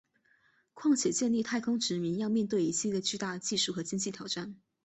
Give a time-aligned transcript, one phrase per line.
[0.73, 4.55] 况且建立太空殖民要面对一系列巨大的技术和经济挑战。